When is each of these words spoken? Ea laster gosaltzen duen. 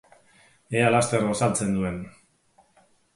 Ea 0.79 0.87
laster 0.95 1.27
gosaltzen 1.27 1.75
duen. 1.77 1.99